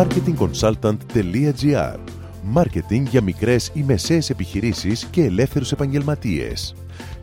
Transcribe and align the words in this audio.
marketingconsultant.gr 0.00 1.98
Μάρκετινγκ 2.42 3.06
για 3.06 3.22
μικρές 3.22 3.70
ή 3.74 3.82
μεσαίες 3.82 4.30
επιχειρήσεις 4.30 5.04
και 5.10 5.24
ελεύθερους 5.24 5.72
επαγγελματίες. 5.72 6.74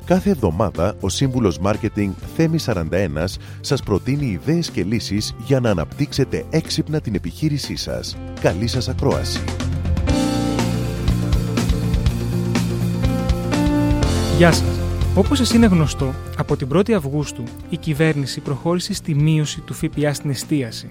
Κάθε 0.06 0.30
εβδομάδα 0.30 0.96
ο 1.00 1.10
σύμβουλος 1.10 1.60
Μάρκετινγκ 1.60 2.14
Θέμη 2.36 2.58
41 2.66 2.84
σας 3.62 3.84
προτείνει 3.84 4.26
ιδέες 4.26 4.70
και 4.70 4.84
λύσεις 4.84 5.36
για 5.46 5.60
να 5.60 5.70
αναπτύξετε 5.70 6.46
έξυπνα 6.50 7.00
την 7.00 7.16
επιχείρησή 7.16 7.76
σας. 7.76 8.18
Καλή 8.42 8.68
σας 8.68 8.90
ακρόαση! 8.90 9.44
Γεια 14.38 14.52
σας! 14.52 14.80
Όπως 15.16 15.38
σας 15.38 15.54
είναι 15.54 15.66
γνωστό, 15.66 16.14
από 16.38 16.56
την 16.58 16.68
1η 16.74 16.92
Αυγούστου 16.92 17.44
η 17.70 17.78
κυβέρνηση 17.78 18.40
προχώρησε 18.40 18.94
στη 18.94 19.16
μείωση 19.16 19.62
του 19.62 19.74
ΦΠΑ 19.74 20.14
στην 20.14 20.30
εστίαση. 20.30 20.88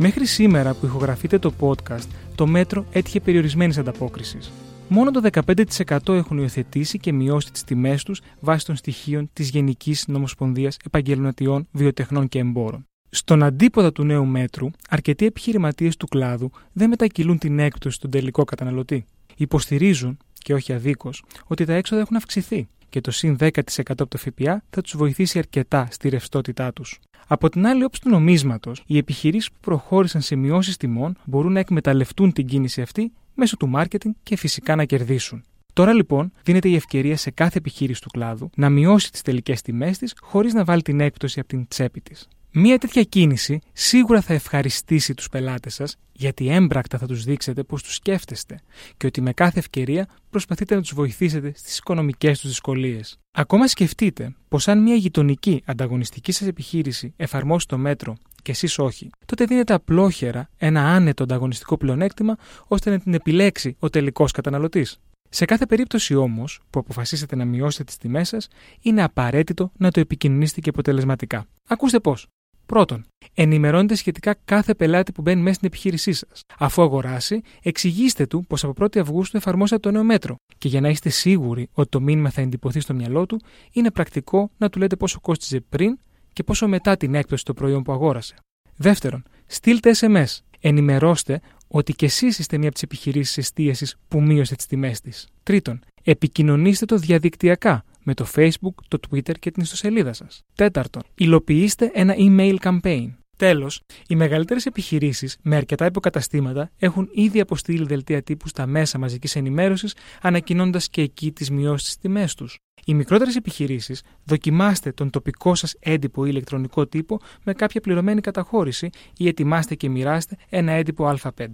Μέχρι 0.00 0.26
σήμερα 0.26 0.74
που 0.74 0.86
ηχογραφείτε 0.86 1.38
το 1.38 1.52
podcast, 1.60 2.06
το 2.34 2.46
μέτρο 2.46 2.86
έτυχε 2.92 3.20
περιορισμένης 3.20 3.78
ανταπόκρισης. 3.78 4.52
Μόνο 4.88 5.10
το 5.10 5.20
15% 5.32 6.14
έχουν 6.14 6.38
υιοθετήσει 6.38 6.98
και 6.98 7.12
μειώσει 7.12 7.52
τις 7.52 7.64
τιμές 7.64 8.02
τους 8.02 8.20
βάσει 8.40 8.66
των 8.66 8.76
στοιχείων 8.76 9.30
της 9.32 9.48
Γενικής 9.48 10.04
Νομοσπονδίας 10.06 10.76
Επαγγελματιών 10.84 11.68
Βιοτεχνών 11.72 12.28
και 12.28 12.38
Εμπόρων. 12.38 12.84
Στον 13.10 13.42
αντίποδα 13.42 13.92
του 13.92 14.04
νέου 14.04 14.24
μέτρου, 14.26 14.70
αρκετοί 14.88 15.26
επιχειρηματίες 15.26 15.96
του 15.96 16.06
κλάδου 16.06 16.50
δεν 16.72 16.88
μετακυλούν 16.88 17.38
την 17.38 17.58
έκπτωση 17.58 17.96
στον 17.96 18.10
τελικό 18.10 18.44
καταναλωτή. 18.44 19.04
Υποστηρίζουν, 19.36 20.16
και 20.32 20.54
όχι 20.54 20.72
αδίκως, 20.72 21.24
ότι 21.46 21.64
τα 21.64 21.72
έξοδα 21.72 22.00
έχουν 22.00 22.16
αυξηθεί 22.16 22.68
και 22.88 23.00
το 23.00 23.10
συν 23.10 23.36
10% 23.40 23.50
από 23.88 24.06
το 24.06 24.18
ΦΠΑ 24.18 24.62
θα 24.70 24.80
τους 24.80 24.96
βοηθήσει 24.96 25.38
αρκετά 25.38 25.88
στη 25.90 26.08
ρευστότητά 26.08 26.72
τους. 26.72 27.00
Από 27.26 27.48
την 27.48 27.66
άλλη 27.66 27.84
όψη 27.84 28.00
του 28.00 28.08
νομίσματος, 28.10 28.82
οι 28.86 28.96
επιχειρήσεις 28.96 29.50
που 29.50 29.58
προχώρησαν 29.60 30.20
σε 30.20 30.36
μειώσεις 30.36 30.76
τιμών 30.76 31.16
μπορούν 31.24 31.52
να 31.52 31.58
εκμεταλλευτούν 31.58 32.32
την 32.32 32.46
κίνηση 32.46 32.82
αυτή 32.82 33.12
μέσω 33.34 33.56
του 33.56 33.68
μάρκετινγκ 33.68 34.14
και 34.22 34.36
φυσικά 34.36 34.76
να 34.76 34.84
κερδίσουν. 34.84 35.44
Τώρα 35.72 35.92
λοιπόν 35.92 36.32
δίνεται 36.42 36.68
η 36.68 36.74
ευκαιρία 36.74 37.16
σε 37.16 37.30
κάθε 37.30 37.58
επιχείρηση 37.58 38.00
του 38.00 38.10
κλάδου 38.10 38.50
να 38.56 38.68
μειώσει 38.70 39.12
τις 39.12 39.22
τελικές 39.22 39.62
τιμές 39.62 39.98
της 39.98 40.14
χωρίς 40.20 40.54
να 40.54 40.64
βάλει 40.64 40.82
την 40.82 41.00
έκπτωση 41.00 41.40
από 41.40 41.48
την 41.48 41.68
τσέπη 41.68 42.00
της. 42.00 42.28
Μία 42.60 42.78
τέτοια 42.78 43.02
κίνηση 43.02 43.60
σίγουρα 43.72 44.20
θα 44.20 44.34
ευχαριστήσει 44.34 45.14
τους 45.14 45.28
πελάτες 45.28 45.74
σας, 45.74 45.96
γιατί 46.12 46.48
έμπρακτα 46.48 46.98
θα 46.98 47.06
τους 47.06 47.24
δείξετε 47.24 47.62
πώς 47.62 47.82
τους 47.82 47.94
σκέφτεστε 47.94 48.60
και 48.96 49.06
ότι 49.06 49.20
με 49.20 49.32
κάθε 49.32 49.58
ευκαιρία 49.58 50.08
προσπαθείτε 50.30 50.74
να 50.74 50.80
τους 50.80 50.94
βοηθήσετε 50.94 51.52
στις 51.56 51.78
οικονομικές 51.78 52.40
τους 52.40 52.48
δυσκολίες. 52.48 53.18
Ακόμα 53.32 53.66
σκεφτείτε 53.66 54.34
πως 54.48 54.68
αν 54.68 54.82
μια 54.82 54.94
γειτονική 54.94 55.62
ανταγωνιστική 55.64 56.32
σας 56.32 56.48
επιχείρηση 56.48 57.14
εφαρμόσει 57.16 57.66
το 57.66 57.78
μέτρο 57.78 58.16
και 58.42 58.50
εσείς 58.50 58.78
όχι, 58.78 59.10
τότε 59.26 59.44
δίνετε 59.44 59.74
απλόχερα 59.74 60.48
ένα 60.56 60.94
άνετο 60.94 61.22
ανταγωνιστικό 61.22 61.76
πλεονέκτημα 61.76 62.36
ώστε 62.66 62.90
να 62.90 62.98
την 62.98 63.14
επιλέξει 63.14 63.76
ο 63.78 63.90
τελικός 63.90 64.32
καταναλωτής. 64.32 64.98
Σε 65.28 65.44
κάθε 65.44 65.66
περίπτωση 65.66 66.14
όμως 66.14 66.60
που 66.70 66.78
αποφασίσετε 66.78 67.36
να 67.36 67.44
μειώσετε 67.44 67.84
τις 67.84 67.96
τιμές 67.96 68.28
σας, 68.28 68.48
είναι 68.80 69.02
απαραίτητο 69.02 69.72
να 69.76 69.90
το 69.90 70.00
επικοινωνήσετε 70.00 70.60
και 70.60 70.68
αποτελεσματικά. 70.68 71.46
Ακούστε 71.68 72.00
πώς. 72.00 72.28
Πρώτον, 72.68 73.04
ενημερώνετε 73.34 73.94
σχετικά 73.94 74.34
κάθε 74.44 74.74
πελάτη 74.74 75.12
που 75.12 75.22
μπαίνει 75.22 75.42
μέσα 75.42 75.54
στην 75.54 75.66
επιχείρησή 75.66 76.12
σας. 76.12 76.42
Αφού 76.58 76.82
αγοράσει, 76.82 77.40
εξηγήστε 77.62 78.26
του 78.26 78.44
πως 78.48 78.64
από 78.64 78.84
1η 78.84 78.98
Αυγούστου 78.98 79.36
εφαρμόσατε 79.36 79.80
το 79.80 79.90
νέο 79.90 80.04
μέτρο. 80.04 80.36
Και 80.58 80.68
για 80.68 80.80
να 80.80 80.88
είστε 80.88 81.08
σίγουροι 81.08 81.68
ότι 81.72 81.88
το 81.88 82.00
μήνυμα 82.00 82.30
θα 82.30 82.40
εντυπωθεί 82.40 82.80
στο 82.80 82.94
μυαλό 82.94 83.26
του, 83.26 83.40
είναι 83.72 83.90
πρακτικό 83.90 84.50
να 84.56 84.68
του 84.68 84.78
λέτε 84.78 84.96
πόσο 84.96 85.20
κόστιζε 85.20 85.60
πριν 85.60 85.98
και 86.32 86.42
πόσο 86.42 86.68
μετά 86.68 86.96
την 86.96 87.14
έκπτωση 87.14 87.44
το 87.44 87.54
προϊόν 87.54 87.82
που 87.82 87.92
αγόρασε. 87.92 88.34
Δεύτερον, 88.76 89.22
στείλτε 89.46 89.94
SMS. 90.00 90.38
Ενημερώστε 90.60 91.40
ότι 91.68 91.92
και 91.92 92.06
εσείς 92.06 92.38
είστε 92.38 92.56
μία 92.56 92.66
από 92.66 92.74
τις 92.74 92.82
επιχειρήσεις 92.82 93.38
εστίασης 93.38 93.96
που 94.08 94.22
μείωσε 94.22 94.56
τις 94.56 94.66
τιμές 94.66 95.00
της. 95.00 95.28
Τρίτον, 95.42 95.80
επικοινωνήστε 96.04 96.84
το 96.84 96.96
διαδικτυακά 96.96 97.84
με 98.08 98.14
το 98.14 98.26
Facebook, 98.34 98.74
το 98.88 98.98
Twitter 99.10 99.38
και 99.38 99.50
την 99.50 99.62
ιστοσελίδα 99.62 100.12
σας. 100.12 100.42
Τέταρτον, 100.54 101.02
υλοποιήστε 101.14 101.90
ένα 101.94 102.14
email 102.18 102.56
campaign. 102.60 103.08
Τέλος, 103.36 103.80
οι 104.08 104.14
μεγαλύτερες 104.16 104.66
επιχειρήσεις 104.66 105.36
με 105.42 105.56
αρκετά 105.56 105.86
υποκαταστήματα 105.86 106.70
έχουν 106.78 107.08
ήδη 107.12 107.40
αποστείλει 107.40 107.84
δελτία 107.84 108.22
τύπου 108.22 108.48
στα 108.48 108.66
μέσα 108.66 108.98
μαζικής 108.98 109.36
ενημέρωσης, 109.36 109.94
ανακοινώντας 110.22 110.88
και 110.88 111.02
εκεί 111.02 111.32
τις 111.32 111.50
μειώσεις 111.50 111.86
στις 111.86 111.98
τιμές 111.98 112.34
τους. 112.34 112.56
Οι 112.84 112.94
μικρότερες 112.94 113.36
επιχειρήσεις 113.36 114.02
δοκιμάστε 114.24 114.92
τον 114.92 115.10
τοπικό 115.10 115.54
σας 115.54 115.74
έντυπο 115.78 116.24
ή 116.24 116.28
ηλεκτρονικό 116.30 116.86
τύπο 116.86 117.20
με 117.44 117.52
κάποια 117.52 117.80
πληρωμένη 117.80 118.20
καταχώρηση 118.20 118.90
ή 119.16 119.28
ετοιμάστε 119.28 119.74
και 119.74 119.88
μοιράστε 119.88 120.36
ένα 120.48 120.72
έντυπο 120.72 121.16
Α5. 121.22 121.46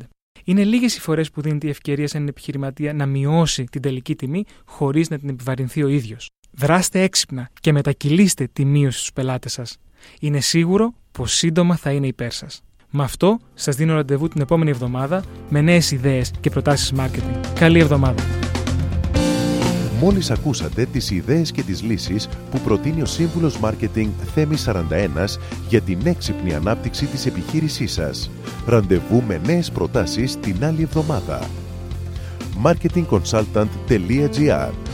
Είναι 0.45 0.65
λίγες 0.65 0.97
οι 0.97 1.01
φορές 1.01 1.31
που 1.31 1.41
δίνεται 1.41 1.67
η 1.67 1.71
ευκαιρία 1.71 2.09
σε 2.09 2.17
έναν 2.17 2.29
επιχειρηματία 2.29 2.93
να 2.93 3.07
μειώσει 3.07 3.65
την 3.65 3.81
τελική 3.81 4.15
τιμή 4.15 4.45
χωρίς 4.65 5.11
να 5.11 5.19
την 5.19 5.29
επιβαρυνθεί 5.29 5.83
ο 5.83 5.89
ίδιος. 5.89 6.31
Δράστε 6.57 7.03
έξυπνα 7.03 7.51
και 7.61 7.73
μετακυλήστε 7.73 8.49
τη 8.53 8.65
μείωση 8.65 8.99
στους 8.99 9.13
πελάτες 9.13 9.53
σας. 9.53 9.77
Είναι 10.21 10.41
σίγουρο 10.41 10.95
πως 11.13 11.33
σύντομα 11.33 11.77
θα 11.77 11.91
είναι 11.91 12.07
υπέρ 12.07 12.33
σας. 12.33 12.63
Με 12.91 13.03
αυτό 13.03 13.39
σας 13.55 13.77
δίνω 13.77 13.95
ραντεβού 13.95 14.29
την 14.29 14.41
επόμενη 14.41 14.71
εβδομάδα 14.71 15.25
με 15.49 15.61
νέες 15.61 15.91
ιδέες 15.91 16.31
και 16.41 16.51
προτάσεις 16.51 16.93
marketing. 16.97 17.41
Καλή 17.55 17.79
εβδομάδα! 17.79 18.23
Μόλις 20.01 20.31
ακούσατε 20.31 20.85
τις 20.85 21.11
ιδέες 21.11 21.51
και 21.51 21.63
τις 21.63 21.83
λύσεις 21.83 22.29
που 22.51 22.61
προτείνει 22.61 23.03
ο 23.03 23.07
Σύμβουλος 23.07 23.59
Μάρκετινγκ 23.59 24.11
Θέμη 24.35 24.57
41 24.57 25.39
για 25.69 25.81
την 25.81 25.99
έξυπνη 26.05 26.55
ανάπτυξη 26.55 27.07
της 27.07 27.27
επιχείρησής 27.27 27.93
σας. 27.93 28.31
Ραντεβού 28.67 29.23
με 29.27 29.41
νέες 29.47 29.71
προτάσεις 29.71 30.41
την 30.41 30.65
άλλη 30.65 30.83
εβδομάδα. 30.83 31.49
marketingconsultant.gr 32.65 34.94